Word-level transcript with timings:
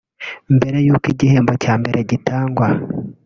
Mbere 0.57 0.77
y’uko 0.85 1.05
igihembo 1.13 1.53
cya 1.63 1.73
mbere 1.81 1.99
gitangwa 2.09 2.67